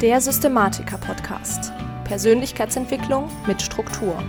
Der 0.00 0.20
Systematiker-Podcast. 0.20 1.72
Persönlichkeitsentwicklung 2.04 3.28
mit 3.48 3.60
Struktur. 3.60 4.22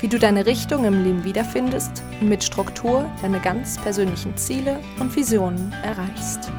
Wie 0.00 0.08
du 0.08 0.18
deine 0.18 0.46
Richtung 0.46 0.84
im 0.84 1.04
Leben 1.04 1.22
wiederfindest 1.22 2.02
und 2.20 2.28
mit 2.28 2.42
Struktur 2.42 3.08
deine 3.22 3.38
ganz 3.38 3.80
persönlichen 3.80 4.36
Ziele 4.36 4.80
und 4.98 5.14
Visionen 5.14 5.72
erreichst. 5.84 6.50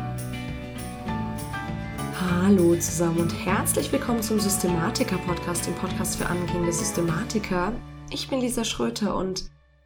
Hallo 2.21 2.73
zusammen 2.78 3.20
und 3.20 3.33
herzlich 3.46 3.92
willkommen 3.92 4.24
zum 4.24 4.40
Systematiker-Podcast, 4.40 5.68
dem 5.68 5.76
Podcast 5.76 6.16
für 6.16 6.28
angehende 6.28 6.72
Systematiker. 6.72 7.74
Ich 8.12 8.29
bin 8.29 8.40
Lisa 8.40 8.64
Schröter 8.64 9.18
und 9.18 9.44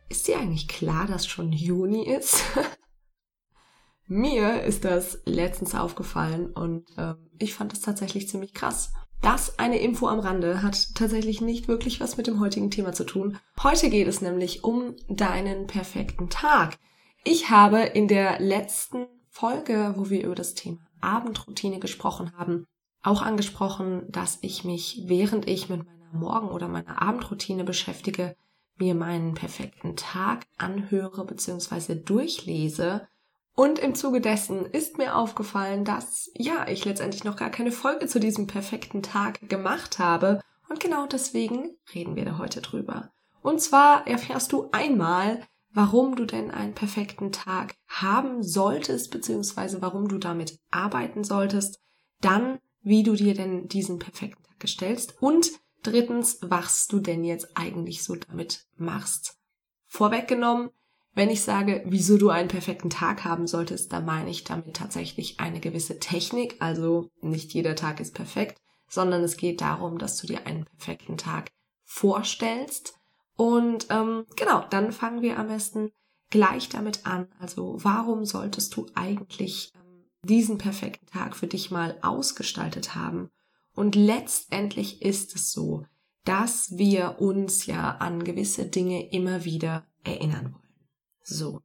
ist 0.07 0.28
dir 0.28 0.38
eigentlich 0.38 0.68
klar, 0.68 1.07
dass 1.07 1.25
schon 1.25 1.52
Juni 1.52 2.07
ist? 2.07 2.43
Mir 4.14 4.64
ist 4.64 4.84
das 4.84 5.20
letztens 5.23 5.73
aufgefallen 5.73 6.48
und 6.52 6.86
ähm, 6.98 7.16
ich 7.39 7.54
fand 7.54 7.71
das 7.71 7.80
tatsächlich 7.80 8.28
ziemlich 8.28 8.54
krass. 8.54 8.91
Das 9.21 9.57
eine 9.57 9.79
Info 9.79 10.10
am 10.10 10.19
Rande 10.19 10.61
hat 10.61 10.96
tatsächlich 10.96 11.39
nicht 11.39 11.69
wirklich 11.69 12.02
was 12.02 12.18
mit 12.18 12.28
dem 12.28 12.42
heutigen 12.42 12.69
Thema 12.69 12.92
zu 12.92 13.05
tun. 13.05 13.38
Heute 13.64 13.89
geht 13.89 14.10
es 14.10 14.19
nämlich 14.19 14.66
um 14.66 14.97
deinen 15.07 15.66
perfekten 15.66 16.29
Tag. 16.29 16.78
Ich 17.24 17.52
habe 17.52 17.83
in 17.83 18.10
der 18.10 18.42
letzten 18.42 19.05
Folge, 19.29 19.93
wo 19.96 20.10
wir 20.10 20.25
über 20.25 20.36
das 20.36 20.55
Thema 20.55 20.80
Abendroutine 21.00 21.80
gesprochen 21.80 22.33
haben, 22.38 22.66
auch 23.04 23.21
angesprochen, 23.21 24.04
dass 24.10 24.39
ich 24.41 24.66
mich, 24.66 25.04
während 25.05 25.47
ich 25.47 25.69
mit 25.69 25.86
meiner 25.86 26.11
Morgen- 26.11 26.50
oder 26.50 26.68
meiner 26.68 27.02
Abendroutine 27.02 27.64
beschäftige, 27.64 28.36
mir 28.75 28.93
meinen 28.93 29.36
perfekten 29.36 29.96
Tag 29.96 30.47
anhöre 30.57 31.24
bzw. 31.24 31.96
durchlese 31.96 33.08
und 33.55 33.80
im 33.80 33.95
Zuge 33.95 34.22
dessen 34.22 34.66
ist 34.66 34.97
mir 34.97 35.16
aufgefallen, 35.16 35.83
dass 35.83 36.31
ja, 36.36 36.67
ich 36.67 36.86
letztendlich 36.86 37.23
noch 37.23 37.36
gar 37.36 37.50
keine 37.50 37.72
Folge 37.72 38.08
zu 38.08 38.19
diesem 38.19 38.47
perfekten 38.47 39.03
Tag 39.03 39.50
gemacht 39.50 40.00
habe. 40.00 40.41
Und 40.69 40.80
genau 40.80 41.05
deswegen 41.05 41.72
reden 41.94 42.16
wir 42.16 42.25
da 42.25 42.38
heute 42.38 42.61
drüber. 42.61 43.11
Und 43.41 43.59
zwar 43.59 44.07
erfährst 44.07 44.53
du 44.53 44.69
einmal, 44.72 45.41
warum 45.73 46.16
du 46.16 46.25
denn 46.25 46.52
einen 46.52 46.73
perfekten 46.73 47.31
Tag 47.31 47.75
haben 47.88 48.44
solltest, 48.44 49.11
beziehungsweise 49.11 49.81
warum 49.81 50.07
du 50.07 50.17
damit 50.17 50.57
arbeiten 50.69 51.23
solltest. 51.23 51.79
Dann, 52.22 52.59
wie 52.81 53.03
du 53.03 53.16
dir 53.16 53.33
denn 53.33 53.67
diesen 53.67 53.99
perfekten 53.99 54.44
Tag 54.44 54.59
gestellst. 54.59 55.16
Und 55.22 55.52
drittens, 55.83 56.39
was 56.41 56.88
du 56.88 56.99
denn 56.99 57.23
jetzt 57.23 57.57
eigentlich 57.57 58.03
so 58.03 58.16
damit 58.16 58.66
machst. 58.77 59.38
Vorweggenommen, 59.88 60.69
wenn 61.13 61.29
ich 61.29 61.41
sage, 61.41 61.83
wieso 61.85 62.17
du 62.17 62.29
einen 62.29 62.47
perfekten 62.47 62.89
Tag 62.89 63.25
haben 63.25 63.45
solltest, 63.45 63.91
dann 63.91 64.05
meine 64.05 64.29
ich 64.29 64.43
damit 64.43 64.75
tatsächlich 64.75 65.39
eine 65.39 65.59
gewisse 65.59 65.99
Technik. 65.99 66.55
Also 66.59 67.09
nicht 67.21 67.53
jeder 67.53 67.75
Tag 67.75 67.99
ist 67.99 68.13
perfekt, 68.13 68.61
sondern 68.87 69.21
es 69.23 69.35
geht 69.37 69.61
darum, 69.61 69.97
dass 69.97 70.17
du 70.17 70.27
dir 70.27 70.45
einen 70.47 70.65
perfekten 70.65 71.17
Tag 71.17 71.51
vorstellst. 71.83 72.93
Und 73.35 73.87
ähm, 73.89 74.25
genau, 74.37 74.63
dann 74.69 74.91
fangen 74.93 75.21
wir 75.21 75.37
am 75.37 75.47
besten 75.47 75.91
gleich 76.29 76.69
damit 76.69 77.05
an. 77.05 77.27
Also 77.39 77.77
warum 77.81 78.23
solltest 78.23 78.75
du 78.77 78.87
eigentlich 78.95 79.73
ähm, 79.75 80.05
diesen 80.23 80.57
perfekten 80.57 81.07
Tag 81.07 81.35
für 81.35 81.47
dich 81.47 81.71
mal 81.71 81.97
ausgestaltet 82.01 82.95
haben? 82.95 83.29
Und 83.75 83.95
letztendlich 83.95 85.01
ist 85.01 85.35
es 85.35 85.51
so, 85.51 85.85
dass 86.23 86.77
wir 86.77 87.17
uns 87.19 87.65
ja 87.65 87.97
an 87.97 88.23
gewisse 88.23 88.65
Dinge 88.65 89.09
immer 89.11 89.43
wieder 89.43 89.85
erinnern 90.03 90.53
wollen. 90.53 90.70
So. 91.23 91.61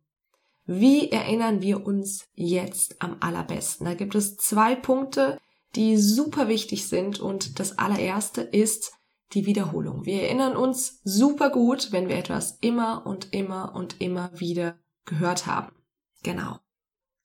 Wie 0.65 1.11
erinnern 1.13 1.63
wir 1.63 1.87
uns 1.87 2.27
jetzt 2.35 3.01
am 3.01 3.17
allerbesten? 3.21 3.87
Da 3.87 3.95
gibt 3.95 4.15
es 4.15 4.37
zwei 4.37 4.75
Punkte, 4.75 5.39
die 5.77 5.97
super 5.97 6.49
wichtig 6.49 6.89
sind 6.89 7.21
und 7.21 7.61
das 7.61 7.79
allererste 7.79 8.41
ist 8.41 8.93
die 9.33 9.47
Wiederholung. 9.47 10.05
Wir 10.05 10.23
erinnern 10.23 10.57
uns 10.57 11.01
super 11.05 11.51
gut, 11.51 11.93
wenn 11.93 12.09
wir 12.09 12.17
etwas 12.17 12.59
immer 12.61 13.07
und 13.07 13.33
immer 13.33 13.75
und 13.75 14.01
immer 14.01 14.31
wieder 14.35 14.77
gehört 15.05 15.47
haben. 15.47 15.73
Genau. 16.23 16.59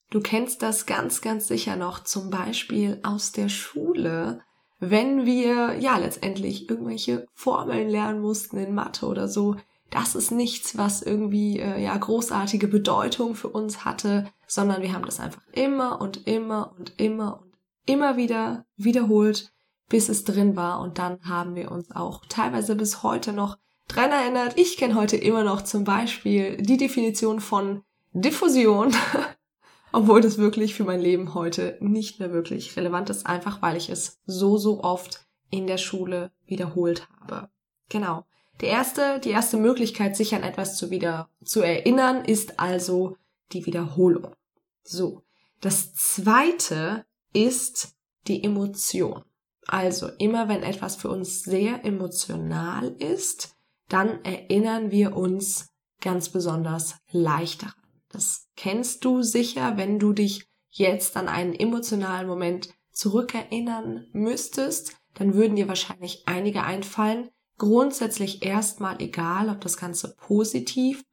Du 0.09 0.19
kennst 0.19 0.61
das 0.61 0.85
ganz, 0.85 1.21
ganz 1.21 1.47
sicher 1.47 1.75
noch 1.75 2.03
zum 2.03 2.29
Beispiel 2.29 2.99
aus 3.03 3.31
der 3.31 3.49
Schule, 3.49 4.41
wenn 4.79 5.25
wir 5.25 5.77
ja 5.79 5.97
letztendlich 5.97 6.69
irgendwelche 6.69 7.27
Formeln 7.33 7.87
lernen 7.87 8.19
mussten 8.19 8.57
in 8.57 8.73
Mathe 8.73 9.05
oder 9.05 9.27
so, 9.27 9.55
das 9.91 10.15
ist 10.15 10.31
nichts, 10.31 10.77
was 10.77 11.01
irgendwie 11.01 11.59
äh, 11.59 11.83
ja 11.83 11.95
großartige 11.95 12.67
Bedeutung 12.67 13.35
für 13.35 13.49
uns 13.49 13.85
hatte, 13.85 14.25
sondern 14.47 14.81
wir 14.81 14.93
haben 14.93 15.05
das 15.05 15.19
einfach 15.19 15.41
immer 15.51 16.01
und 16.01 16.27
immer 16.27 16.73
und 16.79 16.93
immer 16.97 17.41
und 17.41 17.51
immer 17.85 18.17
wieder 18.17 18.65
wiederholt, 18.77 19.51
bis 19.89 20.09
es 20.09 20.23
drin 20.23 20.55
war 20.55 20.79
und 20.79 20.97
dann 20.97 21.19
haben 21.27 21.55
wir 21.55 21.71
uns 21.71 21.91
auch 21.91 22.23
teilweise 22.29 22.75
bis 22.75 23.03
heute 23.03 23.33
noch 23.33 23.57
dran 23.87 24.11
erinnert. 24.11 24.57
Ich 24.57 24.77
kenne 24.77 24.95
heute 24.95 25.17
immer 25.17 25.43
noch 25.43 25.61
zum 25.61 25.83
Beispiel 25.83 26.57
die 26.57 26.77
Definition 26.77 27.41
von 27.41 27.83
Diffusion, 28.13 28.93
obwohl 29.91 30.21
das 30.21 30.37
wirklich 30.37 30.73
für 30.73 30.85
mein 30.85 31.01
Leben 31.01 31.33
heute 31.33 31.77
nicht 31.81 32.19
mehr 32.19 32.31
wirklich 32.31 32.77
relevant 32.77 33.09
ist, 33.09 33.25
einfach 33.25 33.61
weil 33.61 33.75
ich 33.75 33.89
es 33.89 34.21
so, 34.25 34.57
so 34.57 34.81
oft 34.83 35.25
in 35.49 35.67
der 35.67 35.77
Schule 35.77 36.31
wiederholt 36.45 37.09
habe. 37.19 37.49
Genau. 37.89 38.23
Der 38.61 38.69
erste, 38.69 39.19
die 39.19 39.31
erste 39.31 39.57
Möglichkeit, 39.57 40.15
sich 40.15 40.35
an 40.35 40.43
etwas 40.43 40.77
zu 40.77 40.91
wieder 40.91 41.29
zu 41.43 41.61
erinnern, 41.61 42.23
ist 42.23 42.59
also 42.59 43.17
die 43.51 43.65
Wiederholung. 43.65 44.35
So. 44.83 45.23
Das 45.61 45.93
zweite 45.93 47.05
ist 47.33 47.95
die 48.27 48.43
Emotion. 48.43 49.23
Also 49.67 50.09
immer 50.17 50.47
wenn 50.47 50.63
etwas 50.63 50.95
für 50.95 51.09
uns 51.09 51.43
sehr 51.43 51.85
emotional 51.85 52.89
ist, 52.99 53.55
dann 53.89 54.23
erinnern 54.23 54.91
wir 54.91 55.15
uns 55.15 55.69
ganz 55.99 56.29
besonders 56.29 56.95
leicht 57.11 57.63
daran. 57.63 57.75
Das 58.09 58.47
kennst 58.55 59.05
du 59.05 59.21
sicher, 59.21 59.77
wenn 59.77 59.99
du 59.99 60.13
dich 60.13 60.47
jetzt 60.69 61.15
an 61.15 61.27
einen 61.27 61.53
emotionalen 61.53 62.27
Moment 62.27 62.69
zurückerinnern 62.91 64.07
müsstest, 64.13 64.97
dann 65.13 65.33
würden 65.33 65.55
dir 65.55 65.67
wahrscheinlich 65.67 66.23
einige 66.25 66.63
einfallen, 66.63 67.29
grundsätzlich 67.61 68.43
erstmal 68.43 68.99
egal, 69.03 69.47
ob 69.47 69.61
das 69.61 69.77
Ganze 69.77 70.15
positiv 70.15 71.03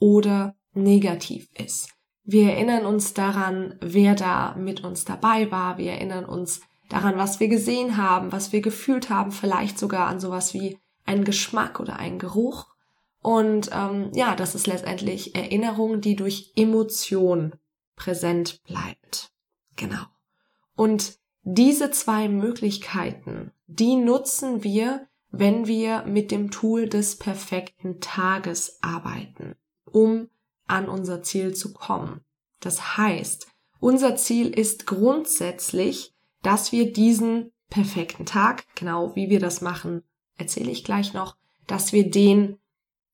oder 0.00 0.56
negativ 0.72 1.50
ist. 1.52 1.90
Wir 2.24 2.52
erinnern 2.52 2.86
uns 2.86 3.12
daran, 3.12 3.76
wer 3.82 4.14
da 4.14 4.54
mit 4.56 4.82
uns 4.84 5.04
dabei 5.04 5.50
war. 5.50 5.76
Wir 5.76 5.92
erinnern 5.92 6.24
uns 6.24 6.62
daran, 6.88 7.18
was 7.18 7.40
wir 7.40 7.48
gesehen 7.48 7.98
haben, 7.98 8.32
was 8.32 8.52
wir 8.52 8.62
gefühlt 8.62 9.10
haben, 9.10 9.32
vielleicht 9.32 9.78
sogar 9.78 10.06
an 10.06 10.18
sowas 10.18 10.54
wie 10.54 10.78
einen 11.04 11.24
Geschmack 11.24 11.78
oder 11.78 11.96
einen 11.96 12.18
Geruch. 12.18 12.68
Und 13.20 13.68
ähm, 13.74 14.10
ja, 14.14 14.34
das 14.34 14.54
ist 14.54 14.66
letztendlich 14.66 15.34
Erinnerung, 15.34 16.00
die 16.00 16.16
durch 16.16 16.52
Emotion 16.56 17.52
präsent 17.96 18.62
bleibt. 18.64 19.30
Genau. 19.76 20.04
Und 20.74 21.18
diese 21.42 21.90
zwei 21.90 22.30
Möglichkeiten, 22.30 23.52
die 23.66 23.96
nutzen 23.96 24.64
wir, 24.64 25.07
wenn 25.30 25.66
wir 25.66 26.04
mit 26.04 26.30
dem 26.30 26.50
Tool 26.50 26.88
des 26.88 27.16
perfekten 27.16 28.00
Tages 28.00 28.78
arbeiten, 28.82 29.54
um 29.84 30.28
an 30.66 30.88
unser 30.88 31.22
Ziel 31.22 31.54
zu 31.54 31.72
kommen. 31.72 32.20
Das 32.60 32.96
heißt, 32.96 33.48
unser 33.80 34.16
Ziel 34.16 34.48
ist 34.48 34.86
grundsätzlich, 34.86 36.14
dass 36.42 36.72
wir 36.72 36.92
diesen 36.92 37.52
perfekten 37.70 38.26
Tag, 38.26 38.64
genau 38.74 39.14
wie 39.14 39.30
wir 39.30 39.40
das 39.40 39.60
machen, 39.60 40.02
erzähle 40.36 40.70
ich 40.70 40.84
gleich 40.84 41.12
noch, 41.12 41.36
dass 41.66 41.92
wir 41.92 42.10
den 42.10 42.58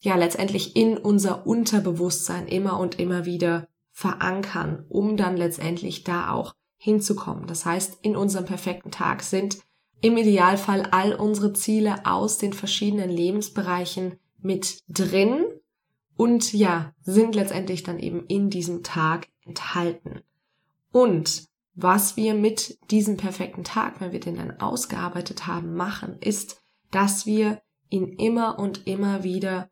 ja 0.01 0.17
letztendlich 0.17 0.77
in 0.77 0.97
unser 0.97 1.47
Unterbewusstsein 1.47 2.47
immer 2.47 2.79
und 2.79 2.99
immer 2.99 3.25
wieder 3.25 3.69
verankern, 3.91 4.85
um 4.89 5.17
dann 5.17 5.37
letztendlich 5.37 6.05
da 6.05 6.31
auch 6.31 6.55
hinzukommen. 6.77 7.47
Das 7.47 7.65
heißt, 7.65 7.99
in 8.03 8.17
unserem 8.17 8.45
perfekten 8.45 8.91
Tag 8.91 9.23
sind 9.23 9.59
im 10.01 10.17
Idealfall 10.17 10.83
all 10.91 11.15
unsere 11.15 11.53
Ziele 11.53 12.07
aus 12.07 12.39
den 12.39 12.53
verschiedenen 12.53 13.11
Lebensbereichen 13.11 14.19
mit 14.41 14.79
drin 14.89 15.45
und 16.17 16.53
ja, 16.53 16.93
sind 17.03 17.35
letztendlich 17.35 17.83
dann 17.83 17.99
eben 17.99 18.27
in 18.27 18.51
diesem 18.51 18.83
Tag 18.83 19.29
enthalten. 19.45 20.21
Und 20.93 21.47
was 21.75 22.17
wir 22.17 22.35
mit 22.35 22.79
diesem 22.91 23.17
perfekten 23.17 23.65
Tag, 23.65 24.01
wenn 24.01 24.13
wir 24.13 24.21
den 24.21 24.37
dann 24.37 24.61
ausgearbeitet 24.61 25.47
haben, 25.47 25.75
machen, 25.75 26.19
ist, 26.21 26.63
dass 26.91 27.27
wir 27.27 27.61
ihn 27.89 28.09
immer 28.19 28.59
und 28.59 28.87
immer 28.87 29.25
wieder 29.25 29.69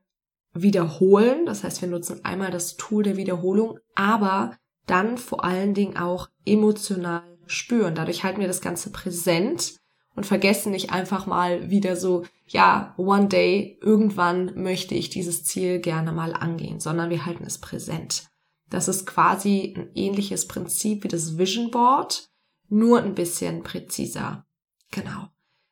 wiederholen. 0.52 1.46
Das 1.46 1.62
heißt, 1.62 1.80
wir 1.80 1.88
nutzen 1.88 2.24
einmal 2.24 2.50
das 2.50 2.76
Tool 2.76 3.04
der 3.04 3.16
Wiederholung, 3.16 3.78
aber 3.94 4.56
dann 4.86 5.16
vor 5.16 5.44
allen 5.44 5.74
Dingen 5.74 5.96
auch 5.96 6.28
emotional 6.44 7.22
spüren. 7.46 7.94
Dadurch 7.94 8.24
halten 8.24 8.40
wir 8.40 8.48
das 8.48 8.60
Ganze 8.60 8.90
präsent 8.90 9.76
und 10.14 10.26
vergessen 10.26 10.72
nicht 10.72 10.92
einfach 10.92 11.26
mal 11.26 11.70
wieder 11.70 11.96
so, 11.96 12.24
ja, 12.46 12.94
one 12.96 13.28
day, 13.28 13.78
irgendwann 13.80 14.52
möchte 14.54 14.94
ich 14.94 15.10
dieses 15.10 15.44
Ziel 15.44 15.80
gerne 15.80 16.12
mal 16.12 16.34
angehen, 16.34 16.80
sondern 16.80 17.10
wir 17.10 17.24
halten 17.24 17.44
es 17.46 17.58
präsent. 17.58 18.28
Das 18.68 18.88
ist 18.88 19.06
quasi 19.06 19.74
ein 19.76 19.90
ähnliches 19.94 20.48
Prinzip 20.48 21.04
wie 21.04 21.08
das 21.08 21.38
Vision 21.38 21.70
Board, 21.70 22.28
nur 22.68 23.02
ein 23.02 23.14
bisschen 23.14 23.62
präziser. 23.62 24.46
Genau. 24.90 25.28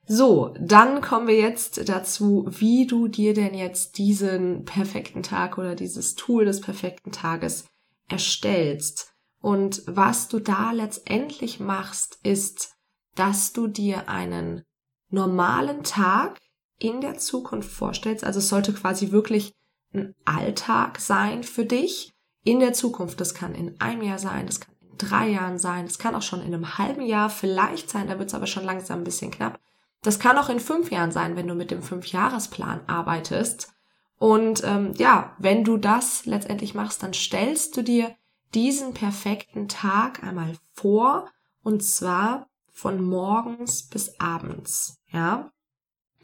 So, 0.06 0.54
dann 0.58 1.00
kommen 1.00 1.28
wir 1.28 1.38
jetzt 1.38 1.88
dazu, 1.88 2.46
wie 2.48 2.86
du 2.86 3.08
dir 3.08 3.32
denn 3.32 3.54
jetzt 3.54 3.96
diesen 3.96 4.64
perfekten 4.64 5.22
Tag 5.22 5.56
oder 5.56 5.76
dieses 5.76 6.14
Tool 6.14 6.44
des 6.44 6.60
perfekten 6.60 7.12
Tages 7.12 7.66
erstellst. 8.08 9.12
Und 9.40 9.82
was 9.86 10.28
du 10.28 10.40
da 10.40 10.72
letztendlich 10.72 11.60
machst, 11.60 12.18
ist, 12.22 12.74
dass 13.14 13.52
du 13.52 13.66
dir 13.66 14.08
einen 14.08 14.64
normalen 15.10 15.82
Tag 15.82 16.38
in 16.78 17.00
der 17.00 17.18
Zukunft 17.18 17.70
vorstellst. 17.70 18.24
Also 18.24 18.38
es 18.38 18.48
sollte 18.48 18.72
quasi 18.72 19.10
wirklich 19.10 19.54
ein 19.92 20.14
Alltag 20.24 21.00
sein 21.00 21.42
für 21.42 21.64
dich 21.64 22.12
in 22.44 22.60
der 22.60 22.72
Zukunft. 22.72 23.20
Das 23.20 23.34
kann 23.34 23.54
in 23.54 23.80
einem 23.80 24.02
Jahr 24.02 24.18
sein, 24.18 24.46
das 24.46 24.60
kann 24.60 24.74
in 24.80 24.96
drei 24.98 25.28
Jahren 25.28 25.58
sein, 25.58 25.86
das 25.86 25.98
kann 25.98 26.14
auch 26.14 26.22
schon 26.22 26.40
in 26.40 26.54
einem 26.54 26.78
halben 26.78 27.02
Jahr 27.02 27.30
vielleicht 27.30 27.90
sein, 27.90 28.08
da 28.08 28.18
wird 28.18 28.28
es 28.28 28.34
aber 28.34 28.46
schon 28.46 28.64
langsam 28.64 29.00
ein 29.00 29.04
bisschen 29.04 29.30
knapp. 29.30 29.60
Das 30.02 30.18
kann 30.18 30.38
auch 30.38 30.48
in 30.48 30.60
fünf 30.60 30.90
Jahren 30.90 31.12
sein, 31.12 31.36
wenn 31.36 31.46
du 31.46 31.54
mit 31.54 31.70
dem 31.70 31.82
Fünfjahresplan 31.82 32.82
arbeitest. 32.86 33.72
Und 34.18 34.62
ähm, 34.64 34.94
ja, 34.96 35.34
wenn 35.38 35.64
du 35.64 35.76
das 35.76 36.24
letztendlich 36.26 36.74
machst, 36.74 37.02
dann 37.02 37.12
stellst 37.12 37.76
du 37.76 37.82
dir 37.82 38.14
diesen 38.54 38.94
perfekten 38.94 39.68
Tag 39.68 40.22
einmal 40.22 40.54
vor 40.72 41.26
und 41.62 41.82
zwar 41.82 42.49
von 42.80 43.04
morgens 43.04 43.82
bis 43.82 44.18
abends, 44.18 44.98
ja. 45.12 45.52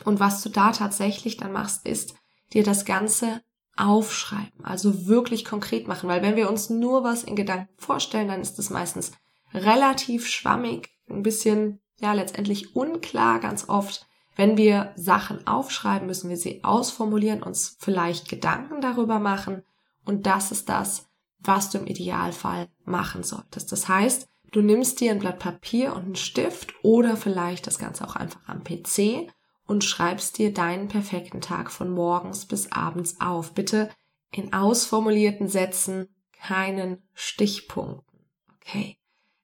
Und 0.05 0.21
was 0.21 0.43
du 0.43 0.49
da 0.49 0.73
tatsächlich 0.73 1.37
dann 1.37 1.53
machst, 1.53 1.87
ist 1.87 2.15
dir 2.55 2.65
das 2.65 2.87
Ganze 2.87 3.43
aufschreiben, 3.77 4.65
also 4.65 5.07
wirklich 5.07 5.45
konkret 5.45 5.87
machen, 5.87 6.09
weil 6.09 6.23
wenn 6.23 6.37
wir 6.37 6.49
uns 6.49 6.71
nur 6.71 7.05
was 7.05 7.25
in 7.25 7.37
Gedanken 7.37 7.75
vorstellen, 7.77 8.29
dann 8.29 8.41
ist 8.41 8.59
es 8.59 8.71
meistens 8.71 9.13
relativ 9.53 10.27
schwammig, 10.27 10.89
ein 11.11 11.23
bisschen 11.23 11.81
ja 12.01 12.15
letztendlich 12.15 12.75
unklar 12.75 13.39
ganz 13.39 13.69
oft. 13.69 14.07
Wenn 14.35 14.57
wir 14.57 14.93
Sachen 14.97 15.47
aufschreiben, 15.47 16.07
müssen 16.07 16.31
wir 16.31 16.39
sie 16.39 16.65
ausformulieren, 16.65 17.43
uns 17.43 17.77
vielleicht 17.79 18.31
Gedanken 18.31 18.81
darüber 18.81 19.19
machen. 19.19 19.63
Und 20.05 20.27
das 20.27 20.53
ist 20.53 20.69
das, 20.71 21.09
was 21.39 21.71
du 21.71 21.79
im 21.79 21.87
Idealfall 21.87 22.69
machen 22.85 23.23
solltest. 23.23 23.73
Das 23.73 23.89
heißt, 23.89 24.29
du 24.53 24.63
nimmst 24.63 25.01
dir 25.01 25.13
ein 25.13 25.19
Blatt 25.19 25.39
Papier 25.39 25.95
und 25.95 26.05
einen 26.05 26.17
Stift 26.17 26.75
oder 26.83 27.17
vielleicht 27.17 27.67
das 27.67 27.79
Ganze 27.79 28.07
auch 28.07 28.17
einfach 28.17 28.41
am 28.47 28.65
PC 28.65 29.33
und 29.67 29.85
schreibst 29.85 30.39
dir 30.39 30.53
deinen 30.53 30.89
perfekten 30.89 31.41
Tag 31.41 31.71
von 31.71 31.91
morgens 31.91 32.47
bis 32.47 32.73
abends 32.73 33.21
auf. 33.21 33.53
Bitte 33.53 33.91
in 34.31 34.53
ausformulierten 34.53 35.49
Sätzen, 35.49 36.09
keinen 36.33 37.03
Stichpunkten. 37.15 38.21
Okay. 38.57 38.99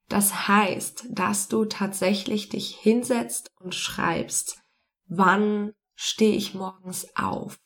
Das 0.08 0.46
heißt, 0.46 1.06
dass 1.10 1.48
du 1.48 1.64
tatsächlich 1.64 2.50
dich 2.50 2.76
hinsetzt 2.76 3.50
und 3.60 3.74
schreibst, 3.74 4.58
wann 5.06 5.72
stehe 5.94 6.36
ich 6.36 6.54
morgens 6.54 7.16
auf? 7.16 7.58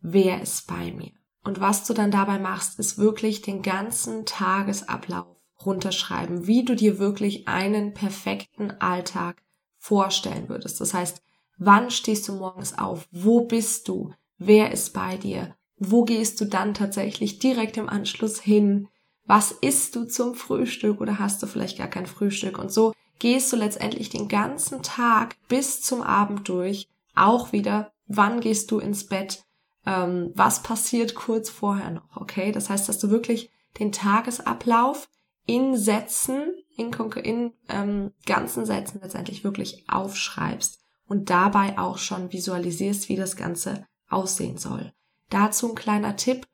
Wer 0.00 0.40
ist 0.40 0.66
bei 0.66 0.92
mir? 0.92 1.12
Und 1.42 1.60
was 1.60 1.84
du 1.86 1.94
dann 1.94 2.10
dabei 2.10 2.38
machst, 2.38 2.78
ist 2.78 2.98
wirklich 2.98 3.42
den 3.42 3.62
ganzen 3.62 4.24
Tagesablauf 4.24 5.39
runterschreiben, 5.64 6.46
wie 6.46 6.64
du 6.64 6.74
dir 6.74 6.98
wirklich 6.98 7.48
einen 7.48 7.94
perfekten 7.94 8.70
Alltag 8.80 9.42
vorstellen 9.78 10.48
würdest. 10.48 10.80
Das 10.80 10.94
heißt, 10.94 11.22
wann 11.58 11.90
stehst 11.90 12.28
du 12.28 12.34
morgens 12.34 12.78
auf? 12.78 13.08
Wo 13.10 13.42
bist 13.42 13.88
du? 13.88 14.12
Wer 14.38 14.72
ist 14.72 14.94
bei 14.94 15.16
dir? 15.16 15.54
Wo 15.76 16.04
gehst 16.04 16.40
du 16.40 16.44
dann 16.44 16.74
tatsächlich 16.74 17.38
direkt 17.38 17.76
im 17.76 17.88
Anschluss 17.88 18.40
hin? 18.40 18.88
was 19.30 19.52
isst 19.52 19.94
du 19.94 20.06
zum 20.06 20.34
Frühstück 20.34 21.00
oder 21.00 21.20
hast 21.20 21.40
du 21.40 21.46
vielleicht 21.46 21.78
gar 21.78 21.86
kein 21.86 22.06
Frühstück 22.06 22.58
und 22.58 22.72
so 22.72 22.92
gehst 23.20 23.52
du 23.52 23.56
letztendlich 23.56 24.10
den 24.10 24.26
ganzen 24.26 24.82
Tag 24.82 25.36
bis 25.46 25.82
zum 25.82 26.02
Abend 26.02 26.48
durch 26.48 26.88
auch 27.14 27.52
wieder, 27.52 27.92
wann 28.08 28.40
gehst 28.40 28.72
du 28.72 28.80
ins 28.80 29.06
Bett, 29.06 29.44
ähm, 29.86 30.32
was 30.34 30.64
passiert 30.64 31.14
kurz 31.14 31.48
vorher 31.48 31.92
noch, 31.92 32.16
okay? 32.16 32.50
Das 32.50 32.70
heißt, 32.70 32.88
dass 32.88 32.98
du 32.98 33.10
wirklich 33.10 33.50
den 33.78 33.92
Tagesablauf 33.92 35.08
in 35.50 35.76
Sätzen, 35.76 36.54
in, 36.76 36.92
in 36.92 37.52
ähm, 37.68 38.12
ganzen 38.24 38.64
Sätzen 38.64 39.00
letztendlich 39.02 39.42
wirklich 39.42 39.84
aufschreibst 39.88 40.78
und 41.08 41.28
dabei 41.28 41.76
auch 41.76 41.98
schon 41.98 42.32
visualisierst, 42.32 43.08
wie 43.08 43.16
das 43.16 43.34
Ganze 43.34 43.84
aussehen 44.08 44.58
soll. 44.58 44.92
Dazu 45.28 45.70
ein 45.70 45.74
kleiner 45.74 46.14
Tipp, 46.14 46.46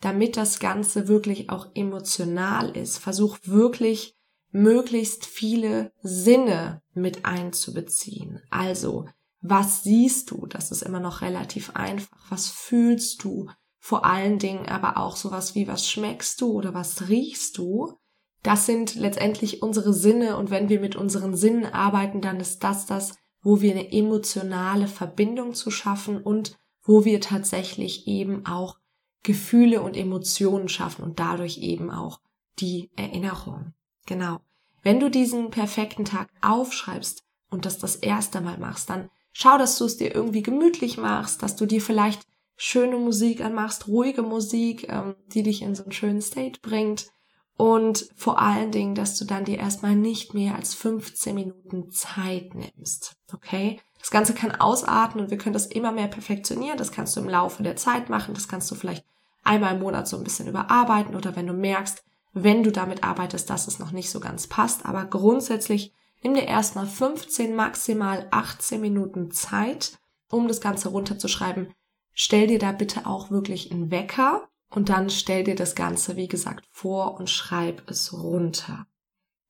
damit 0.00 0.36
das 0.36 0.60
Ganze 0.60 1.08
wirklich 1.08 1.50
auch 1.50 1.70
emotional 1.74 2.76
ist. 2.76 2.98
Versuch 2.98 3.38
wirklich 3.42 4.14
möglichst 4.52 5.26
viele 5.26 5.90
Sinne 6.02 6.82
mit 6.94 7.24
einzubeziehen. 7.24 8.40
Also, 8.48 9.06
was 9.40 9.82
siehst 9.82 10.30
du? 10.30 10.46
Das 10.46 10.70
ist 10.70 10.82
immer 10.82 11.00
noch 11.00 11.20
relativ 11.20 11.74
einfach. 11.74 12.30
Was 12.30 12.48
fühlst 12.48 13.24
du? 13.24 13.48
Vor 13.80 14.04
allen 14.04 14.38
Dingen 14.38 14.66
aber 14.66 14.98
auch 14.98 15.16
sowas 15.16 15.56
wie, 15.56 15.66
was 15.66 15.88
schmeckst 15.88 16.40
du 16.40 16.52
oder 16.52 16.74
was 16.74 17.08
riechst 17.08 17.58
du? 17.58 17.98
Das 18.42 18.66
sind 18.66 18.94
letztendlich 18.94 19.62
unsere 19.62 19.92
Sinne 19.92 20.36
und 20.36 20.50
wenn 20.50 20.68
wir 20.68 20.80
mit 20.80 20.96
unseren 20.96 21.36
Sinnen 21.36 21.66
arbeiten, 21.66 22.20
dann 22.20 22.38
ist 22.38 22.62
das 22.62 22.86
das, 22.86 23.16
wo 23.42 23.60
wir 23.60 23.72
eine 23.72 23.92
emotionale 23.92 24.88
Verbindung 24.88 25.54
zu 25.54 25.70
schaffen 25.70 26.20
und 26.22 26.56
wo 26.82 27.04
wir 27.04 27.20
tatsächlich 27.20 28.06
eben 28.06 28.46
auch 28.46 28.78
Gefühle 29.22 29.82
und 29.82 29.96
Emotionen 29.96 30.68
schaffen 30.68 31.02
und 31.02 31.18
dadurch 31.18 31.58
eben 31.58 31.90
auch 31.90 32.20
die 32.60 32.90
Erinnerung. 32.96 33.72
Genau. 34.06 34.40
Wenn 34.82 35.00
du 35.00 35.10
diesen 35.10 35.50
perfekten 35.50 36.04
Tag 36.04 36.28
aufschreibst 36.42 37.24
und 37.50 37.66
das 37.66 37.78
das 37.78 37.96
erste 37.96 38.40
Mal 38.40 38.58
machst, 38.58 38.88
dann 38.88 39.10
schau, 39.32 39.58
dass 39.58 39.78
du 39.78 39.84
es 39.84 39.96
dir 39.96 40.14
irgendwie 40.14 40.42
gemütlich 40.42 40.96
machst, 40.96 41.42
dass 41.42 41.56
du 41.56 41.66
dir 41.66 41.80
vielleicht 41.80 42.22
schöne 42.56 42.96
Musik 42.96 43.44
anmachst, 43.44 43.88
ruhige 43.88 44.22
Musik, 44.22 44.88
ähm, 44.88 45.16
die 45.26 45.42
dich 45.42 45.62
in 45.62 45.74
so 45.74 45.82
einen 45.82 45.92
schönen 45.92 46.22
State 46.22 46.60
bringt. 46.62 47.10
Und 47.56 48.10
vor 48.16 48.38
allen 48.38 48.70
Dingen, 48.70 48.94
dass 48.94 49.18
du 49.18 49.24
dann 49.24 49.44
dir 49.44 49.58
erstmal 49.58 49.96
nicht 49.96 50.34
mehr 50.34 50.56
als 50.56 50.74
15 50.74 51.34
Minuten 51.34 51.90
Zeit 51.90 52.54
nimmst. 52.54 53.16
Okay? 53.32 53.80
Das 53.98 54.10
Ganze 54.10 54.34
kann 54.34 54.52
ausarten 54.52 55.20
und 55.20 55.30
wir 55.30 55.38
können 55.38 55.54
das 55.54 55.66
immer 55.66 55.90
mehr 55.90 56.08
perfektionieren. 56.08 56.78
Das 56.78 56.92
kannst 56.92 57.16
du 57.16 57.20
im 57.20 57.28
Laufe 57.28 57.62
der 57.62 57.76
Zeit 57.76 58.10
machen. 58.10 58.34
Das 58.34 58.46
kannst 58.46 58.70
du 58.70 58.74
vielleicht 58.74 59.04
einmal 59.42 59.74
im 59.74 59.80
Monat 59.80 60.06
so 60.06 60.16
ein 60.16 60.24
bisschen 60.24 60.48
überarbeiten 60.48 61.16
oder 61.16 61.34
wenn 61.34 61.46
du 61.46 61.54
merkst, 61.54 62.04
wenn 62.32 62.62
du 62.62 62.70
damit 62.70 63.02
arbeitest, 63.02 63.48
dass 63.48 63.66
es 63.66 63.78
noch 63.78 63.92
nicht 63.92 64.10
so 64.10 64.20
ganz 64.20 64.46
passt. 64.46 64.84
Aber 64.84 65.06
grundsätzlich 65.06 65.94
nimm 66.22 66.34
dir 66.34 66.44
erstmal 66.44 66.86
15, 66.86 67.54
maximal 67.54 68.26
18 68.30 68.80
Minuten 68.80 69.30
Zeit, 69.30 69.98
um 70.30 70.46
das 70.46 70.60
Ganze 70.60 70.90
runterzuschreiben. 70.90 71.72
Stell 72.12 72.46
dir 72.46 72.58
da 72.58 72.72
bitte 72.72 73.06
auch 73.06 73.30
wirklich 73.30 73.72
einen 73.72 73.90
Wecker 73.90 74.48
und 74.70 74.88
dann 74.88 75.10
stell 75.10 75.44
dir 75.44 75.54
das 75.54 75.74
Ganze, 75.74 76.16
wie 76.16 76.28
gesagt, 76.28 76.66
vor 76.70 77.14
und 77.14 77.30
schreib 77.30 77.88
es 77.88 78.12
runter. 78.12 78.86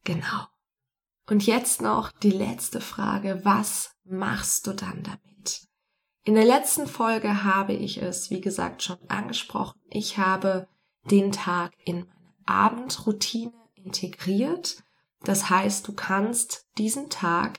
Genau. 0.05 0.47
Und 1.29 1.47
jetzt 1.47 1.83
noch 1.83 2.13
die 2.13 2.31
letzte 2.31 2.81
Frage. 2.81 3.41
Was 3.43 3.91
machst 4.05 4.67
du 4.67 4.73
dann 4.73 5.03
damit? 5.03 5.67
In 6.25 6.35
der 6.35 6.45
letzten 6.45 6.87
Folge 6.87 7.45
habe 7.45 7.73
ich 7.73 8.03
es, 8.03 8.31
wie 8.31 8.41
gesagt, 8.41 8.83
schon 8.83 8.99
angesprochen. 9.09 9.81
Ich 9.91 10.19
habe 10.19 10.69
den 11.11 11.33
Tag 11.33 11.73
in 11.85 12.01
meine 12.01 12.35
Abendroutine 12.47 13.53
integriert. 13.75 14.83
Das 15.21 15.51
heißt, 15.51 15.87
du 15.87 15.95
kannst 15.95 16.67
diesen 16.79 17.11
Tag, 17.11 17.59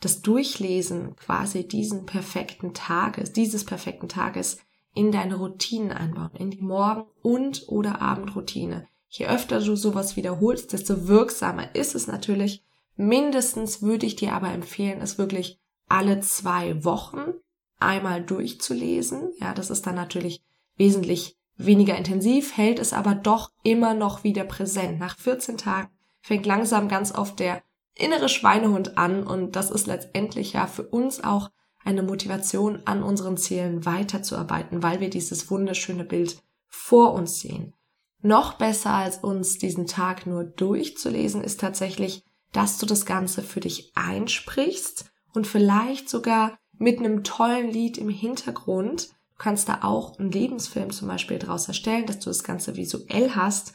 das 0.00 0.22
Durchlesen 0.22 1.16
quasi 1.16 1.66
diesen 1.66 2.06
perfekten 2.06 2.72
Tages, 2.72 3.32
dieses 3.32 3.64
perfekten 3.64 4.08
Tages 4.08 4.58
in 4.98 5.12
deine 5.12 5.36
Routinen 5.36 5.92
einbauen, 5.92 6.32
in 6.36 6.50
die 6.50 6.60
Morgen- 6.60 7.06
und 7.22 7.68
oder 7.68 8.02
Abendroutine. 8.02 8.88
Je 9.08 9.28
öfter 9.28 9.60
du 9.60 9.76
sowas 9.76 10.16
wiederholst, 10.16 10.72
desto 10.72 11.06
wirksamer 11.06 11.72
ist 11.76 11.94
es 11.94 12.08
natürlich. 12.08 12.64
Mindestens 12.96 13.80
würde 13.80 14.06
ich 14.06 14.16
dir 14.16 14.32
aber 14.32 14.50
empfehlen, 14.50 15.00
es 15.00 15.16
wirklich 15.16 15.60
alle 15.88 16.18
zwei 16.18 16.84
Wochen 16.84 17.34
einmal 17.78 18.24
durchzulesen. 18.24 19.30
Ja, 19.40 19.54
das 19.54 19.70
ist 19.70 19.86
dann 19.86 19.94
natürlich 19.94 20.42
wesentlich 20.76 21.36
weniger 21.56 21.96
intensiv, 21.96 22.56
hält 22.56 22.80
es 22.80 22.92
aber 22.92 23.14
doch 23.14 23.52
immer 23.62 23.94
noch 23.94 24.24
wieder 24.24 24.42
präsent. 24.42 24.98
Nach 24.98 25.16
14 25.16 25.58
Tagen 25.58 25.90
fängt 26.22 26.44
langsam 26.44 26.88
ganz 26.88 27.14
oft 27.14 27.38
der 27.38 27.62
innere 27.94 28.28
Schweinehund 28.28 28.98
an 28.98 29.24
und 29.24 29.54
das 29.54 29.70
ist 29.70 29.86
letztendlich 29.86 30.54
ja 30.54 30.66
für 30.66 30.88
uns 30.88 31.22
auch 31.22 31.50
eine 31.88 32.02
Motivation 32.02 32.82
an 32.84 33.02
unseren 33.02 33.38
Zielen 33.38 33.86
weiterzuarbeiten, 33.86 34.82
weil 34.82 35.00
wir 35.00 35.08
dieses 35.08 35.50
wunderschöne 35.50 36.04
Bild 36.04 36.42
vor 36.68 37.14
uns 37.14 37.40
sehen. 37.40 37.72
Noch 38.20 38.54
besser 38.54 38.90
als 38.90 39.18
uns 39.18 39.56
diesen 39.56 39.86
Tag 39.86 40.26
nur 40.26 40.44
durchzulesen 40.44 41.42
ist 41.42 41.60
tatsächlich, 41.60 42.24
dass 42.52 42.76
du 42.76 42.84
das 42.84 43.06
Ganze 43.06 43.42
für 43.42 43.60
dich 43.60 43.92
einsprichst 43.94 45.10
und 45.32 45.46
vielleicht 45.46 46.10
sogar 46.10 46.58
mit 46.76 46.98
einem 46.98 47.24
tollen 47.24 47.70
Lied 47.70 47.96
im 47.96 48.10
Hintergrund. 48.10 49.08
Du 49.08 49.36
kannst 49.38 49.70
da 49.70 49.78
auch 49.82 50.18
einen 50.18 50.30
Lebensfilm 50.30 50.90
zum 50.90 51.08
Beispiel 51.08 51.38
daraus 51.38 51.68
erstellen, 51.68 52.04
dass 52.04 52.18
du 52.18 52.28
das 52.28 52.44
Ganze 52.44 52.76
visuell 52.76 53.30
hast. 53.30 53.74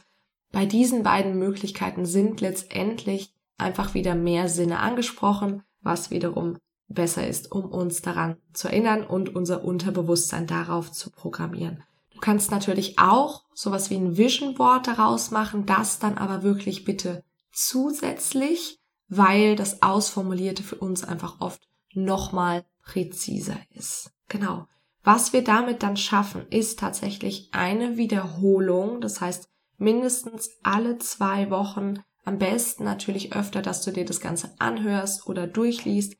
Bei 0.52 0.66
diesen 0.66 1.02
beiden 1.02 1.36
Möglichkeiten 1.36 2.06
sind 2.06 2.40
letztendlich 2.40 3.32
einfach 3.58 3.94
wieder 3.94 4.14
mehr 4.14 4.48
Sinne 4.48 4.78
angesprochen, 4.78 5.64
was 5.80 6.12
wiederum 6.12 6.58
besser 6.88 7.26
ist, 7.26 7.52
um 7.52 7.66
uns 7.66 8.02
daran 8.02 8.36
zu 8.52 8.68
erinnern 8.68 9.04
und 9.04 9.34
unser 9.34 9.64
Unterbewusstsein 9.64 10.46
darauf 10.46 10.92
zu 10.92 11.10
programmieren. 11.10 11.82
Du 12.12 12.20
kannst 12.20 12.50
natürlich 12.50 12.98
auch 12.98 13.44
sowas 13.54 13.90
wie 13.90 13.96
ein 13.96 14.16
Vision 14.16 14.54
Board 14.54 14.86
daraus 14.86 15.30
machen, 15.30 15.66
das 15.66 15.98
dann 15.98 16.16
aber 16.18 16.42
wirklich 16.42 16.84
bitte 16.84 17.24
zusätzlich, 17.52 18.78
weil 19.08 19.56
das 19.56 19.82
Ausformulierte 19.82 20.62
für 20.62 20.76
uns 20.76 21.04
einfach 21.04 21.40
oft 21.40 21.68
nochmal 21.92 22.64
präziser 22.82 23.58
ist. 23.70 24.10
Genau. 24.28 24.66
Was 25.02 25.32
wir 25.32 25.44
damit 25.44 25.82
dann 25.82 25.96
schaffen, 25.96 26.46
ist 26.48 26.78
tatsächlich 26.78 27.50
eine 27.52 27.96
Wiederholung. 27.96 29.00
Das 29.00 29.20
heißt, 29.20 29.50
mindestens 29.76 30.50
alle 30.62 30.98
zwei 30.98 31.50
Wochen, 31.50 32.02
am 32.24 32.38
besten 32.38 32.84
natürlich 32.84 33.34
öfter, 33.34 33.60
dass 33.60 33.82
du 33.82 33.90
dir 33.90 34.06
das 34.06 34.20
Ganze 34.20 34.54
anhörst 34.58 35.26
oder 35.26 35.46
durchliest, 35.46 36.16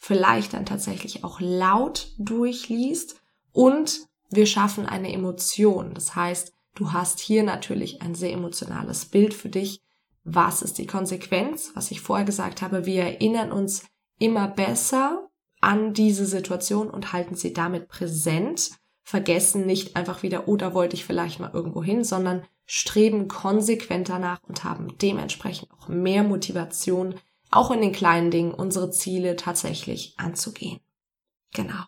vielleicht 0.00 0.54
dann 0.54 0.66
tatsächlich 0.66 1.22
auch 1.24 1.40
laut 1.40 2.08
durchliest 2.18 3.20
und 3.52 4.00
wir 4.30 4.46
schaffen 4.46 4.86
eine 4.86 5.12
Emotion. 5.12 5.92
Das 5.92 6.16
heißt, 6.16 6.54
du 6.74 6.92
hast 6.92 7.20
hier 7.20 7.42
natürlich 7.42 8.00
ein 8.00 8.14
sehr 8.14 8.32
emotionales 8.32 9.04
Bild 9.04 9.34
für 9.34 9.50
dich. 9.50 9.82
Was 10.24 10.62
ist 10.62 10.78
die 10.78 10.86
Konsequenz? 10.86 11.72
Was 11.74 11.90
ich 11.90 12.00
vorher 12.00 12.24
gesagt 12.24 12.62
habe, 12.62 12.86
wir 12.86 13.02
erinnern 13.02 13.52
uns 13.52 13.84
immer 14.18 14.48
besser 14.48 15.28
an 15.60 15.92
diese 15.92 16.24
Situation 16.24 16.88
und 16.88 17.12
halten 17.12 17.34
sie 17.34 17.52
damit 17.52 17.88
präsent, 17.88 18.70
vergessen 19.02 19.66
nicht 19.66 19.96
einfach 19.96 20.22
wieder, 20.22 20.48
oh, 20.48 20.56
da 20.56 20.72
wollte 20.72 20.94
ich 20.94 21.04
vielleicht 21.04 21.40
mal 21.40 21.50
irgendwo 21.52 21.82
hin, 21.82 22.04
sondern 22.04 22.42
streben 22.64 23.28
konsequent 23.28 24.08
danach 24.08 24.40
und 24.44 24.64
haben 24.64 24.96
dementsprechend 24.98 25.70
auch 25.72 25.88
mehr 25.88 26.22
Motivation, 26.22 27.16
auch 27.50 27.70
in 27.70 27.80
den 27.80 27.92
kleinen 27.92 28.30
Dingen 28.30 28.54
unsere 28.54 28.90
Ziele 28.90 29.36
tatsächlich 29.36 30.14
anzugehen. 30.18 30.80
Genau. 31.52 31.84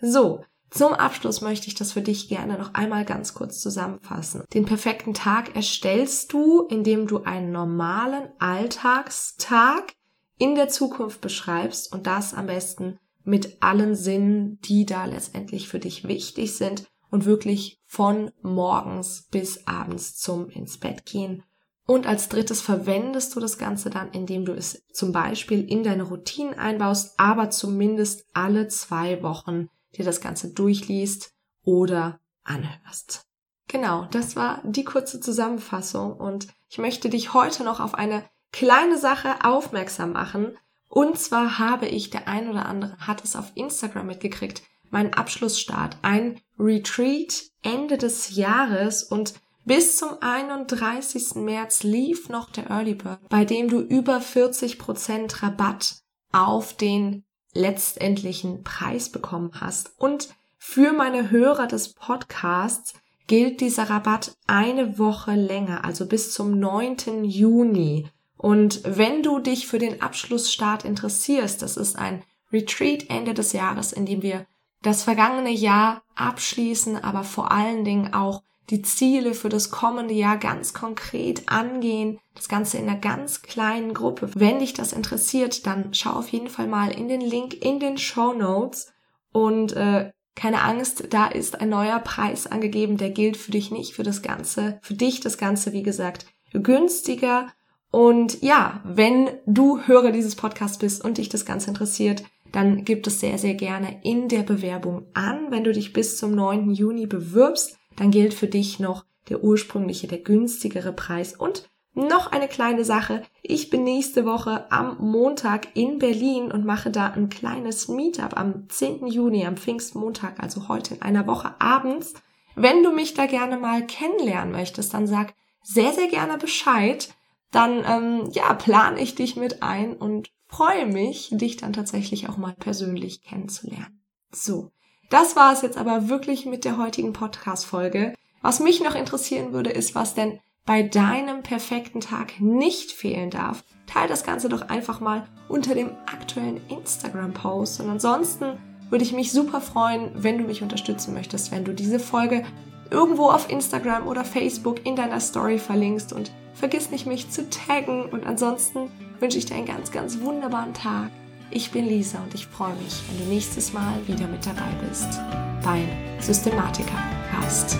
So, 0.00 0.44
zum 0.70 0.94
Abschluss 0.94 1.42
möchte 1.42 1.68
ich 1.68 1.74
das 1.74 1.92
für 1.92 2.00
dich 2.00 2.28
gerne 2.28 2.58
noch 2.58 2.74
einmal 2.74 3.04
ganz 3.04 3.34
kurz 3.34 3.60
zusammenfassen. 3.60 4.44
Den 4.54 4.64
perfekten 4.64 5.14
Tag 5.14 5.54
erstellst 5.54 6.32
du, 6.32 6.62
indem 6.62 7.06
du 7.06 7.22
einen 7.24 7.52
normalen 7.52 8.28
Alltagstag 8.38 9.94
in 10.38 10.54
der 10.54 10.68
Zukunft 10.68 11.20
beschreibst 11.20 11.92
und 11.92 12.06
das 12.06 12.34
am 12.34 12.46
besten 12.46 12.98
mit 13.22 13.62
allen 13.62 13.94
Sinnen, 13.94 14.60
die 14.62 14.86
da 14.86 15.04
letztendlich 15.04 15.68
für 15.68 15.78
dich 15.78 16.08
wichtig 16.08 16.56
sind 16.56 16.86
und 17.10 17.26
wirklich 17.26 17.78
von 17.86 18.32
morgens 18.42 19.28
bis 19.30 19.66
abends 19.66 20.16
zum 20.16 20.48
ins 20.48 20.78
Bett 20.78 21.04
gehen 21.04 21.44
und 21.86 22.06
als 22.06 22.28
drittes 22.28 22.60
verwendest 22.60 23.34
du 23.34 23.40
das 23.40 23.58
Ganze 23.58 23.90
dann, 23.90 24.10
indem 24.12 24.44
du 24.44 24.52
es 24.52 24.84
zum 24.92 25.12
Beispiel 25.12 25.68
in 25.68 25.82
deine 25.82 26.04
Routinen 26.04 26.54
einbaust, 26.54 27.14
aber 27.18 27.50
zumindest 27.50 28.24
alle 28.32 28.68
zwei 28.68 29.22
Wochen 29.22 29.68
dir 29.96 30.04
das 30.04 30.20
Ganze 30.20 30.52
durchliest 30.52 31.32
oder 31.64 32.20
anhörst. 32.44 33.26
Genau, 33.68 34.06
das 34.10 34.36
war 34.36 34.60
die 34.64 34.84
kurze 34.84 35.20
Zusammenfassung 35.20 36.14
und 36.16 36.48
ich 36.68 36.78
möchte 36.78 37.08
dich 37.08 37.34
heute 37.34 37.64
noch 37.64 37.80
auf 37.80 37.94
eine 37.94 38.24
kleine 38.52 38.98
Sache 38.98 39.44
aufmerksam 39.44 40.12
machen. 40.12 40.56
Und 40.88 41.18
zwar 41.18 41.58
habe 41.58 41.86
ich, 41.86 42.10
der 42.10 42.28
ein 42.28 42.50
oder 42.50 42.66
andere 42.66 42.98
hat 42.98 43.24
es 43.24 43.34
auf 43.34 43.52
Instagram 43.54 44.06
mitgekriegt, 44.06 44.62
meinen 44.90 45.14
Abschlussstart, 45.14 45.96
ein 46.02 46.40
Retreat 46.58 47.44
Ende 47.62 47.96
des 47.96 48.36
Jahres 48.36 49.02
und 49.02 49.34
bis 49.64 49.96
zum 49.96 50.10
31. 50.20 51.36
März 51.36 51.82
lief 51.82 52.28
noch 52.28 52.50
der 52.50 52.70
Early 52.70 52.94
Bird, 52.94 53.20
bei 53.28 53.44
dem 53.44 53.68
du 53.68 53.80
über 53.80 54.18
40% 54.18 55.42
Rabatt 55.42 55.96
auf 56.32 56.76
den 56.76 57.24
letztendlichen 57.54 58.64
Preis 58.64 59.10
bekommen 59.10 59.50
hast. 59.60 59.92
Und 59.98 60.34
für 60.58 60.92
meine 60.92 61.30
Hörer 61.30 61.66
des 61.66 61.92
Podcasts 61.92 62.94
gilt 63.26 63.60
dieser 63.60 63.90
Rabatt 63.90 64.36
eine 64.46 64.98
Woche 64.98 65.32
länger, 65.32 65.84
also 65.84 66.06
bis 66.06 66.32
zum 66.32 66.58
9. 66.58 67.24
Juni. 67.24 68.08
Und 68.36 68.80
wenn 68.84 69.22
du 69.22 69.38
dich 69.38 69.66
für 69.66 69.78
den 69.78 70.02
Abschlussstart 70.02 70.84
interessierst, 70.84 71.62
das 71.62 71.76
ist 71.76 71.96
ein 71.96 72.24
Retreat 72.52 73.08
Ende 73.08 73.34
des 73.34 73.52
Jahres, 73.52 73.92
in 73.92 74.06
dem 74.06 74.22
wir 74.22 74.46
das 74.82 75.04
vergangene 75.04 75.52
Jahr 75.52 76.02
abschließen, 76.16 77.02
aber 77.02 77.22
vor 77.22 77.52
allen 77.52 77.84
Dingen 77.84 78.12
auch 78.12 78.42
die 78.70 78.82
Ziele 78.82 79.34
für 79.34 79.48
das 79.48 79.70
kommende 79.70 80.14
Jahr 80.14 80.38
ganz 80.38 80.72
konkret 80.72 81.48
angehen. 81.48 82.18
Das 82.34 82.48
Ganze 82.48 82.78
in 82.78 82.88
einer 82.88 82.98
ganz 82.98 83.42
kleinen 83.42 83.92
Gruppe. 83.92 84.30
Wenn 84.34 84.60
dich 84.60 84.72
das 84.72 84.92
interessiert, 84.92 85.66
dann 85.66 85.92
schau 85.92 86.12
auf 86.12 86.28
jeden 86.28 86.48
Fall 86.48 86.66
mal 86.66 86.90
in 86.90 87.08
den 87.08 87.20
Link 87.20 87.54
in 87.64 87.80
den 87.80 87.98
Show 87.98 88.32
Notes 88.32 88.92
und 89.32 89.72
äh, 89.72 90.10
keine 90.34 90.62
Angst, 90.62 91.08
da 91.10 91.26
ist 91.26 91.60
ein 91.60 91.68
neuer 91.68 91.98
Preis 91.98 92.46
angegeben, 92.46 92.96
der 92.96 93.10
gilt 93.10 93.36
für 93.36 93.50
dich 93.50 93.70
nicht, 93.70 93.94
für 93.94 94.02
das 94.02 94.22
Ganze, 94.22 94.78
für 94.80 94.94
dich 94.94 95.20
das 95.20 95.36
Ganze, 95.36 95.72
wie 95.72 95.82
gesagt, 95.82 96.26
günstiger. 96.52 97.48
Und 97.90 98.42
ja, 98.42 98.80
wenn 98.84 99.28
du 99.44 99.80
Hörer 99.82 100.10
dieses 100.10 100.34
Podcasts 100.34 100.78
bist 100.78 101.04
und 101.04 101.18
dich 101.18 101.28
das 101.28 101.44
Ganze 101.44 101.68
interessiert, 101.68 102.24
dann 102.50 102.84
gibt 102.84 103.06
es 103.06 103.20
sehr, 103.20 103.38
sehr 103.38 103.54
gerne 103.54 104.00
in 104.02 104.28
der 104.28 104.42
Bewerbung 104.42 105.06
an, 105.14 105.50
wenn 105.50 105.64
du 105.64 105.72
dich 105.72 105.92
bis 105.92 106.16
zum 106.16 106.34
9. 106.34 106.70
Juni 106.70 107.06
bewirbst 107.06 107.78
dann 107.96 108.10
gilt 108.10 108.34
für 108.34 108.48
dich 108.48 108.78
noch 108.78 109.04
der 109.28 109.42
ursprüngliche, 109.42 110.08
der 110.08 110.18
günstigere 110.18 110.92
Preis. 110.92 111.34
Und 111.34 111.70
noch 111.94 112.32
eine 112.32 112.48
kleine 112.48 112.84
Sache. 112.84 113.22
Ich 113.42 113.68
bin 113.68 113.84
nächste 113.84 114.24
Woche 114.24 114.70
am 114.70 114.96
Montag 114.98 115.76
in 115.76 115.98
Berlin 115.98 116.50
und 116.50 116.64
mache 116.64 116.90
da 116.90 117.08
ein 117.08 117.28
kleines 117.28 117.88
Meetup 117.88 118.36
am 118.36 118.68
10. 118.68 119.06
Juni, 119.08 119.44
am 119.44 119.56
Pfingstmontag, 119.56 120.42
also 120.42 120.68
heute 120.68 120.94
in 120.94 121.02
einer 121.02 121.26
Woche 121.26 121.54
abends. 121.60 122.14
Wenn 122.54 122.82
du 122.82 122.92
mich 122.92 123.14
da 123.14 123.26
gerne 123.26 123.58
mal 123.58 123.86
kennenlernen 123.86 124.52
möchtest, 124.52 124.94
dann 124.94 125.06
sag 125.06 125.34
sehr, 125.62 125.92
sehr 125.92 126.08
gerne 126.08 126.38
Bescheid. 126.38 127.14
Dann, 127.50 127.84
ähm, 127.86 128.30
ja, 128.32 128.54
plane 128.54 129.00
ich 129.00 129.14
dich 129.14 129.36
mit 129.36 129.62
ein 129.62 129.94
und 129.94 130.30
freue 130.46 130.86
mich, 130.86 131.28
dich 131.32 131.58
dann 131.58 131.74
tatsächlich 131.74 132.28
auch 132.28 132.38
mal 132.38 132.54
persönlich 132.58 133.22
kennenzulernen. 133.22 134.02
So. 134.30 134.70
Das 135.12 135.36
war 135.36 135.52
es 135.52 135.60
jetzt 135.60 135.76
aber 135.76 136.08
wirklich 136.08 136.46
mit 136.46 136.64
der 136.64 136.78
heutigen 136.78 137.12
Podcast-Folge. 137.12 138.14
Was 138.40 138.60
mich 138.60 138.82
noch 138.82 138.94
interessieren 138.94 139.52
würde, 139.52 139.68
ist, 139.68 139.94
was 139.94 140.14
denn 140.14 140.40
bei 140.64 140.82
deinem 140.82 141.42
perfekten 141.42 142.00
Tag 142.00 142.40
nicht 142.40 142.92
fehlen 142.92 143.28
darf. 143.28 143.62
Teil 143.86 144.08
das 144.08 144.24
Ganze 144.24 144.48
doch 144.48 144.70
einfach 144.70 145.00
mal 145.00 145.28
unter 145.50 145.74
dem 145.74 145.90
aktuellen 146.06 146.62
Instagram-Post. 146.70 147.82
Und 147.82 147.90
ansonsten 147.90 148.56
würde 148.88 149.04
ich 149.04 149.12
mich 149.12 149.32
super 149.32 149.60
freuen, 149.60 150.12
wenn 150.14 150.38
du 150.38 150.44
mich 150.44 150.62
unterstützen 150.62 151.12
möchtest, 151.12 151.52
wenn 151.52 151.66
du 151.66 151.74
diese 151.74 152.00
Folge 152.00 152.46
irgendwo 152.90 153.26
auf 153.26 153.50
Instagram 153.50 154.06
oder 154.06 154.24
Facebook 154.24 154.86
in 154.86 154.96
deiner 154.96 155.20
Story 155.20 155.58
verlinkst 155.58 156.14
und 156.14 156.32
vergiss 156.54 156.90
nicht, 156.90 157.04
mich 157.04 157.28
zu 157.28 157.50
taggen. 157.50 158.06
Und 158.06 158.24
ansonsten 158.24 158.90
wünsche 159.20 159.36
ich 159.36 159.44
dir 159.44 159.56
einen 159.56 159.66
ganz, 159.66 159.92
ganz 159.92 160.22
wunderbaren 160.22 160.72
Tag. 160.72 161.10
Ich 161.54 161.70
bin 161.70 161.86
Lisa 161.86 162.22
und 162.22 162.34
ich 162.34 162.46
freue 162.46 162.74
mich, 162.76 163.02
wenn 163.08 163.18
du 163.18 163.34
nächstes 163.34 163.74
Mal 163.74 164.00
wieder 164.06 164.26
mit 164.26 164.46
dabei 164.46 164.72
bist 164.88 165.20
beim 165.62 165.86
Systematiker 166.18 166.96
Cast. 167.30 167.76